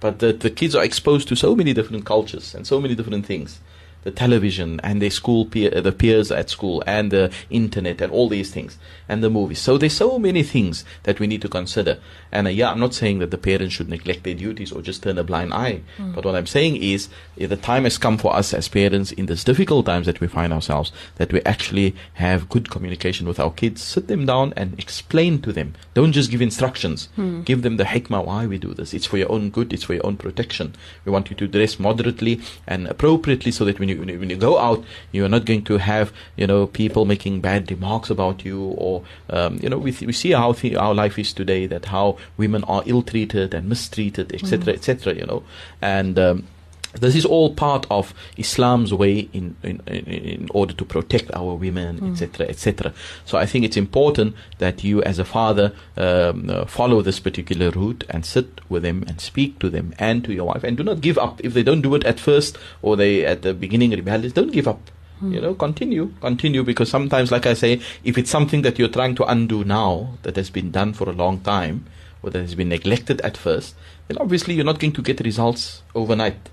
But 0.00 0.20
the, 0.20 0.32
the 0.32 0.50
kids 0.50 0.74
are 0.74 0.82
exposed 0.82 1.28
to 1.28 1.36
so 1.36 1.54
many 1.54 1.74
different 1.74 2.06
cultures 2.06 2.54
and 2.54 2.66
so 2.66 2.80
many 2.80 2.94
different 2.94 3.26
things. 3.26 3.60
The 4.02 4.10
television 4.10 4.80
and 4.82 5.00
their 5.02 5.10
school 5.10 5.44
peer, 5.44 5.70
the 5.82 5.92
peers 5.92 6.30
at 6.32 6.48
school 6.50 6.82
and 6.86 7.10
the 7.10 7.30
internet 7.50 8.00
and 8.00 8.12
all 8.12 8.28
these 8.28 8.50
things 8.50 8.78
and 9.08 9.22
the 9.22 9.30
movies. 9.30 9.58
So 9.58 9.76
there's 9.76 9.92
so 9.92 10.18
many 10.18 10.42
things 10.42 10.84
that 11.02 11.20
we 11.20 11.26
need 11.26 11.42
to 11.42 11.48
consider. 11.48 11.98
And 12.32 12.46
uh, 12.46 12.50
yeah, 12.50 12.70
I'm 12.70 12.80
not 12.80 12.94
saying 12.94 13.18
that 13.18 13.30
the 13.30 13.38
parents 13.38 13.74
should 13.74 13.88
neglect 13.88 14.24
their 14.24 14.34
duties 14.34 14.72
or 14.72 14.80
just 14.80 15.02
turn 15.02 15.18
a 15.18 15.24
blind 15.24 15.52
eye. 15.52 15.82
But 15.98 16.24
what 16.24 16.34
I'm 16.34 16.46
saying 16.46 16.76
is 16.76 17.08
uh, 17.40 17.46
the 17.46 17.56
time 17.56 17.84
has 17.84 17.98
come 17.98 18.16
for 18.16 18.34
us 18.34 18.54
as 18.54 18.68
parents 18.68 19.12
in 19.12 19.26
these 19.26 19.44
difficult 19.44 19.84
times 19.86 20.06
that 20.06 20.20
we 20.20 20.28
find 20.28 20.52
ourselves 20.52 20.92
that 21.16 21.32
we 21.32 21.42
actually 21.42 21.94
have 22.14 22.48
good 22.48 22.70
communication 22.70 23.26
with 23.28 23.38
our 23.38 23.50
kids. 23.50 23.82
Sit 23.82 24.08
them 24.08 24.24
down 24.26 24.54
and 24.56 24.78
explain 24.78 25.42
to 25.42 25.52
them. 25.52 25.74
Don't 25.94 26.12
just 26.12 26.30
give 26.30 26.40
instructions. 26.40 27.08
Give 27.44 27.62
them 27.62 27.76
the 27.76 27.84
hikmah 27.84 28.24
why 28.24 28.46
we 28.46 28.56
do 28.58 28.72
this. 28.72 28.94
It's 28.94 29.06
for 29.06 29.18
your 29.18 29.30
own 29.30 29.50
good. 29.50 29.72
It's 29.72 29.84
for 29.84 29.94
your 29.94 30.06
own 30.06 30.16
protection. 30.16 30.74
We 31.04 31.12
want 31.12 31.28
you 31.30 31.36
to 31.36 31.46
dress 31.46 31.78
moderately 31.78 32.40
and 32.66 32.86
appropriately 32.86 33.50
so 33.52 33.64
that 33.64 33.78
when 33.78 33.89
you 33.90 34.18
when, 34.18 34.30
you 34.30 34.36
go 34.36 34.58
out, 34.58 34.84
you 35.12 35.24
are 35.24 35.28
not 35.28 35.44
going 35.44 35.64
to 35.64 35.78
have 35.78 36.12
you 36.36 36.46
know 36.46 36.66
people 36.66 37.04
making 37.04 37.40
bad 37.40 37.70
remarks 37.70 38.10
about 38.10 38.44
you, 38.44 38.62
or 38.62 39.02
um, 39.28 39.58
you 39.62 39.68
know 39.68 39.78
we 39.78 39.92
th- 39.92 40.06
we 40.06 40.12
see 40.12 40.32
how 40.32 40.52
th- 40.52 40.76
our 40.76 40.94
life 40.94 41.18
is 41.18 41.32
today, 41.32 41.66
that 41.66 41.86
how 41.86 42.16
women 42.36 42.64
are 42.64 42.82
ill 42.86 43.02
treated 43.02 43.54
and 43.54 43.68
mistreated, 43.68 44.32
etc., 44.32 44.74
etc. 44.74 45.14
you 45.14 45.26
know, 45.26 45.42
and 45.80 46.18
um, 46.18 46.46
this 46.94 47.14
is 47.14 47.24
all 47.24 47.54
part 47.54 47.86
of 47.90 48.12
Islam's 48.36 48.92
way 48.92 49.28
in, 49.32 49.56
in, 49.62 49.80
in, 49.86 50.04
in 50.06 50.48
order 50.52 50.74
to 50.74 50.84
protect 50.84 51.30
our 51.34 51.54
women, 51.54 52.12
etc., 52.12 52.46
etc. 52.48 52.92
So 53.24 53.38
I 53.38 53.46
think 53.46 53.64
it's 53.64 53.76
important 53.76 54.34
that 54.58 54.82
you, 54.82 55.02
as 55.02 55.18
a 55.18 55.24
father, 55.24 55.72
um, 55.96 56.50
uh, 56.50 56.64
follow 56.66 57.02
this 57.02 57.20
particular 57.20 57.70
route 57.70 58.04
and 58.10 58.26
sit 58.26 58.60
with 58.68 58.82
them 58.82 59.04
and 59.06 59.20
speak 59.20 59.58
to 59.60 59.70
them 59.70 59.94
and 59.98 60.24
to 60.24 60.32
your 60.32 60.46
wife, 60.46 60.64
and 60.64 60.76
do 60.76 60.82
not 60.82 61.00
give 61.00 61.18
up 61.18 61.40
if 61.44 61.54
they 61.54 61.62
don't 61.62 61.82
do 61.82 61.94
it 61.94 62.04
at 62.04 62.18
first 62.18 62.58
or 62.82 62.96
they 62.96 63.24
at 63.24 63.42
the 63.42 63.54
beginning 63.54 63.90
rebellious. 63.90 64.32
Don't 64.32 64.52
give 64.52 64.66
up. 64.66 64.90
You 65.22 65.38
know, 65.38 65.52
continue, 65.52 66.14
continue, 66.22 66.64
because 66.64 66.88
sometimes, 66.88 67.30
like 67.30 67.44
I 67.44 67.52
say, 67.52 67.82
if 68.04 68.16
it's 68.16 68.30
something 68.30 68.62
that 68.62 68.78
you're 68.78 68.88
trying 68.88 69.14
to 69.16 69.24
undo 69.24 69.64
now 69.64 70.16
that 70.22 70.36
has 70.36 70.48
been 70.48 70.70
done 70.70 70.94
for 70.94 71.10
a 71.10 71.12
long 71.12 71.40
time 71.40 71.84
or 72.22 72.30
that 72.30 72.40
has 72.40 72.54
been 72.54 72.70
neglected 72.70 73.20
at 73.20 73.36
first, 73.36 73.74
then 74.08 74.16
obviously 74.16 74.54
you're 74.54 74.64
not 74.64 74.78
going 74.78 74.92
to 74.92 75.02
get 75.02 75.20
results 75.20 75.82
overnight. 75.94 76.48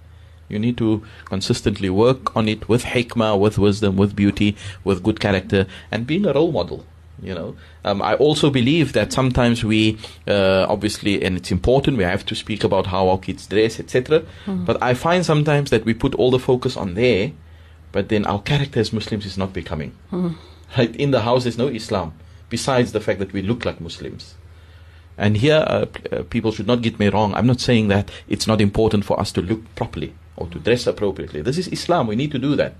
You 0.49 0.59
need 0.59 0.77
to 0.77 1.03
consistently 1.25 1.89
work 1.89 2.35
on 2.35 2.47
it 2.47 2.69
with 2.69 2.83
hikmah, 2.85 3.37
with 3.39 3.57
wisdom, 3.57 3.97
with 3.97 4.15
beauty, 4.15 4.55
with 4.83 5.03
good 5.03 5.19
character, 5.19 5.67
and 5.91 6.07
being 6.07 6.25
a 6.25 6.33
role 6.33 6.51
model. 6.51 6.85
You 7.21 7.33
know, 7.33 7.55
um, 7.83 8.01
I 8.03 8.13
also 8.13 8.51
believe 8.51 8.93
that 8.93 9.11
sometimes 9.11 9.63
we, 9.63 9.97
uh, 10.27 10.67
obviously, 10.69 11.23
and 11.23 11.35
it's 11.35 11.51
important, 11.51 11.97
we 11.97 12.03
have 12.03 12.23
to 12.27 12.35
speak 12.35 12.63
about 12.63 12.85
how 12.87 13.09
our 13.09 13.17
kids 13.17 13.47
dress, 13.47 13.79
etc. 13.79 14.21
But 14.45 14.81
I 14.83 14.93
find 14.93 15.25
sometimes 15.25 15.71
that 15.71 15.83
we 15.83 15.95
put 15.95 16.13
all 16.13 16.29
the 16.29 16.37
focus 16.39 16.77
on 16.77 16.93
there, 16.93 17.31
but 17.91 18.09
then 18.09 18.25
our 18.27 18.39
character 18.41 18.79
as 18.79 18.93
Muslims 18.93 19.25
is 19.25 19.35
not 19.37 19.51
becoming. 19.51 19.93
Right? 20.77 20.95
In 20.95 21.09
the 21.11 21.21
house, 21.21 21.43
there's 21.43 21.57
no 21.57 21.67
Islam, 21.69 22.13
besides 22.49 22.91
the 22.91 22.99
fact 22.99 23.17
that 23.19 23.33
we 23.33 23.41
look 23.41 23.65
like 23.65 23.81
Muslims. 23.81 24.35
And 25.17 25.37
here, 25.37 25.63
uh, 25.65 25.85
p- 25.85 26.03
uh, 26.15 26.21
people 26.29 26.51
should 26.51 26.67
not 26.67 26.83
get 26.83 26.99
me 26.99 27.07
wrong. 27.07 27.33
I'm 27.33 27.47
not 27.47 27.59
saying 27.59 27.87
that 27.87 28.11
it's 28.29 28.45
not 28.45 28.61
important 28.61 29.05
for 29.05 29.19
us 29.19 29.31
to 29.33 29.41
look 29.41 29.61
properly 29.75 30.13
or 30.37 30.47
to 30.47 30.59
dress 30.59 30.87
appropriately. 30.87 31.41
This 31.41 31.57
is 31.57 31.67
Islam. 31.67 32.07
We 32.07 32.15
need 32.15 32.31
to 32.31 32.39
do 32.39 32.55
that. 32.55 32.75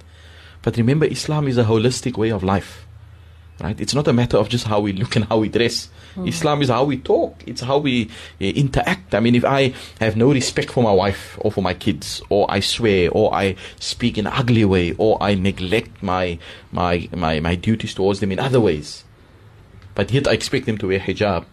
But 0.62 0.78
remember, 0.78 1.06
Islam 1.06 1.48
is 1.48 1.58
a 1.58 1.64
holistic 1.64 2.18
way 2.18 2.30
of 2.30 2.44
life. 2.44 2.86
Right? 3.60 3.80
It's 3.82 3.96
not 3.96 4.08
a 4.08 4.14
matter 4.14 4.38
of 4.38 4.50
just 4.50 4.66
how 4.66 4.80
we 4.80 4.94
look 4.94 5.16
and 5.16 5.26
how 5.26 5.40
we 5.40 5.50
dress. 5.50 5.90
Islam 6.26 6.62
is 6.62 6.70
how 6.70 6.84
we 6.84 6.98
talk. 6.98 7.44
It's 7.46 7.62
how 7.62 7.78
we 7.78 8.10
uh, 8.42 8.46
interact. 8.46 9.14
I 9.14 9.20
mean, 9.20 9.36
if 9.36 9.46
I 9.46 9.74
have 10.00 10.16
no 10.16 10.32
respect 10.32 10.72
for 10.72 10.84
my 10.84 10.92
wife 10.92 11.38
or 11.42 11.52
for 11.52 11.62
my 11.62 11.74
kids, 11.74 12.22
or 12.30 12.50
I 12.50 12.60
swear, 12.60 13.10
or 13.12 13.34
I 13.34 13.56
speak 13.80 14.18
in 14.18 14.26
an 14.26 14.34
ugly 14.34 14.66
way, 14.66 14.94
or 14.98 15.22
I 15.22 15.36
neglect 15.36 16.02
my 16.02 16.40
my 16.72 17.08
my, 17.16 17.40
my 17.40 17.56
duties 17.56 17.94
towards 17.94 18.20
them 18.20 18.32
in 18.32 18.40
other 18.40 18.60
ways, 18.60 19.04
but 19.94 20.12
yet 20.12 20.28
I 20.28 20.34
expect 20.34 20.66
them 20.66 20.78
to 20.80 20.88
wear 20.88 21.00
hijab, 21.00 21.46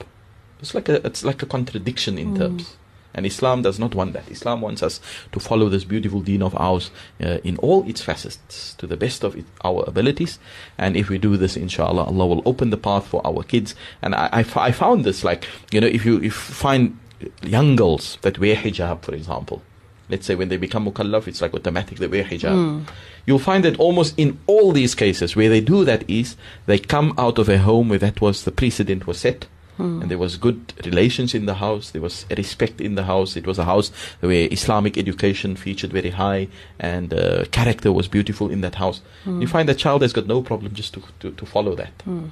it's 0.61 0.75
like 0.75 0.89
a 0.89 1.07
it's 1.07 1.25
like 1.25 1.43
a 1.43 1.47
contradiction 1.47 2.17
in 2.17 2.37
terms. 2.37 2.77
And 3.15 3.25
Islam 3.27 3.63
does 3.63 3.79
not 3.79 3.95
want 3.95 4.13
that. 4.15 4.29
Islam 4.31 4.61
wants 4.61 4.83
us 4.83 5.01
to 5.33 5.41
follow 5.41 5.69
this 5.69 5.85
beautiful 5.85 6.21
deen 6.21 6.43
of 6.43 6.55
ours 6.57 6.91
uh, 7.23 7.39
in 7.45 7.57
all 7.59 7.89
its 7.89 8.03
facets 8.03 8.75
to 8.75 8.87
the 8.87 8.97
best 8.97 9.23
of 9.23 9.37
it, 9.37 9.45
our 9.65 9.85
abilities. 9.87 10.39
And 10.79 10.97
if 10.97 11.09
we 11.09 11.19
do 11.19 11.37
this, 11.37 11.57
inshallah, 11.57 12.05
Allah 12.05 12.27
will 12.27 12.43
open 12.45 12.71
the 12.71 12.77
path 12.77 13.07
for 13.07 13.25
our 13.27 13.43
kids. 13.45 13.75
And 14.03 14.15
I, 14.15 14.29
I, 14.33 14.41
f- 14.41 14.57
I 14.57 14.73
found 14.73 15.05
this 15.05 15.23
like, 15.23 15.47
you 15.71 15.81
know, 15.81 15.87
if 15.87 16.05
you 16.05 16.17
if 16.17 16.23
you 16.25 16.31
find 16.31 16.99
young 17.43 17.77
girls 17.77 18.19
that 18.23 18.39
wear 18.39 18.57
hijab, 18.57 19.03
for 19.03 19.15
example, 19.15 19.63
let's 20.09 20.27
say 20.27 20.35
when 20.35 20.49
they 20.49 20.57
become 20.57 20.85
mukallaf, 20.87 21.29
it's 21.29 21.41
like 21.41 21.55
automatic 21.55 21.99
they 21.99 22.09
wear 22.09 22.25
hijab. 22.25 22.87
You'll 23.27 23.39
find 23.39 23.65
that 23.65 23.79
almost 23.79 24.15
in 24.19 24.39
all 24.47 24.73
these 24.73 24.95
cases 24.95 25.35
where 25.35 25.49
they 25.49 25.61
do 25.61 25.85
that 25.85 26.05
is 26.11 26.37
they 26.67 26.79
come 26.79 27.15
out 27.17 27.39
of 27.39 27.49
a 27.49 27.59
home 27.59 27.89
where 27.89 27.99
that 28.01 28.21
was 28.21 28.45
the 28.45 28.53
precedent 28.53 29.07
was 29.07 29.21
set. 29.21 29.47
Hmm. 29.77 30.03
And 30.03 30.11
there 30.11 30.19
was 30.19 30.37
good 30.37 30.73
relations 30.85 31.35
in 31.35 31.47
the 31.47 31.55
house. 31.55 31.91
There 31.91 32.03
was 32.03 32.27
respect 32.31 32.81
in 32.81 32.95
the 32.95 33.05
house. 33.05 33.37
It 33.37 33.47
was 33.47 33.59
a 33.59 33.65
house 33.65 33.91
where 34.21 34.49
Islamic 34.51 34.97
education 34.97 35.57
featured 35.57 35.93
very 35.93 36.11
high, 36.11 36.49
and 36.79 37.13
uh, 37.13 37.45
character 37.51 37.93
was 37.93 38.07
beautiful 38.09 38.51
in 38.51 38.61
that 38.61 38.77
house. 38.77 39.01
Hmm. 39.25 39.41
You 39.41 39.49
find 39.49 39.69
the 39.69 39.75
child 39.75 40.03
has 40.03 40.13
got 40.13 40.27
no 40.27 40.43
problem 40.43 40.75
just 40.75 40.95
to 40.95 41.03
to, 41.21 41.33
to 41.33 41.47
follow 41.47 41.75
that. 41.75 42.03
Hmm. 42.05 42.27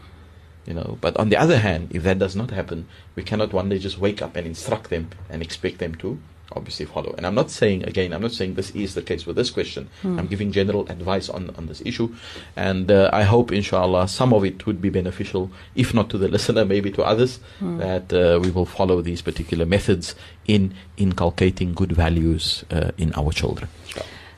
You 0.66 0.74
know, 0.74 0.98
but 1.00 1.16
on 1.16 1.28
the 1.28 1.36
other 1.36 1.58
hand, 1.58 1.88
if 1.90 2.04
that 2.04 2.20
does 2.20 2.36
not 2.36 2.52
happen, 2.52 2.86
we 3.16 3.24
cannot 3.24 3.52
one 3.52 3.68
day 3.68 3.78
just 3.78 3.98
wake 3.98 4.22
up 4.22 4.36
and 4.36 4.46
instruct 4.46 4.90
them 4.90 5.10
and 5.28 5.42
expect 5.42 5.78
them 5.78 5.96
to 5.96 6.18
obviously 6.56 6.86
follow. 6.86 7.14
And 7.16 7.26
I'm 7.26 7.34
not 7.34 7.50
saying 7.50 7.84
again, 7.84 8.12
I'm 8.12 8.22
not 8.22 8.32
saying 8.32 8.54
this 8.54 8.70
is 8.70 8.94
the 8.94 9.02
case 9.02 9.26
with 9.26 9.36
this 9.36 9.50
question. 9.50 9.88
I'm 10.04 10.26
giving 10.26 10.52
general 10.52 10.88
advice 10.88 11.28
on 11.28 11.50
on 11.56 11.66
this 11.66 11.82
issue, 11.84 12.14
and 12.56 12.90
uh, 12.90 13.10
I 13.12 13.22
hope, 13.22 13.52
inshallah, 13.52 14.08
some 14.08 14.32
of 14.32 14.44
it 14.44 14.66
would 14.66 14.80
be 14.80 14.90
beneficial, 14.90 15.50
if 15.74 15.94
not 15.94 16.10
to 16.10 16.18
the 16.18 16.28
listener, 16.36 16.64
maybe 16.64 16.90
to 16.92 17.02
others, 17.02 17.40
that 17.60 18.12
uh, 18.12 18.40
we 18.40 18.50
will 18.50 18.66
follow 18.66 19.02
these 19.02 19.22
particular 19.22 19.66
methods 19.66 20.14
in 20.46 20.74
inculcating 20.96 21.74
good 21.74 21.92
values 21.92 22.64
uh, 22.70 22.90
in 22.98 23.12
our 23.14 23.32
children. 23.32 23.68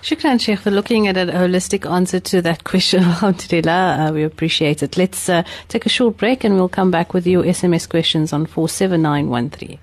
Shukran, 0.05 0.39
Sheikh, 0.39 0.59
for 0.59 0.71
looking 0.71 1.09
at 1.09 1.17
a 1.17 1.25
holistic 1.25 1.91
answer 1.91 2.21
to 2.21 2.43
that 2.43 2.65
question. 2.65 3.03
Alhamdulillah, 3.05 4.11
uh, 4.11 4.13
we 4.13 4.23
appreciate 4.23 4.83
it. 4.83 4.99
Let's 4.99 5.31
uh, 5.31 5.45
take 5.69 5.87
a 5.87 5.89
short 5.89 6.19
break 6.19 6.45
and 6.45 6.57
we'll 6.57 6.69
come 6.69 6.91
back 6.91 7.15
with 7.15 7.27
your 7.27 7.43
SMS 7.43 7.89
questions 7.89 8.31
on 8.31 8.45
47913. 8.45 9.79